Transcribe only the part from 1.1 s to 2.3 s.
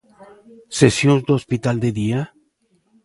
do hospital de día?